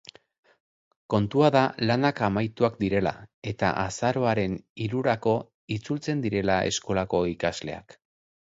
Kontua 1.13 1.49
da 1.55 1.61
lanak 1.89 2.21
amaituak 2.29 2.79
direla, 2.83 3.13
eta 3.53 3.71
azaroaren 3.83 4.57
hirurako 4.87 5.37
itzultzen 5.77 6.25
direla 6.29 6.61
eskolako 6.73 7.25
ikasleak. 7.35 7.97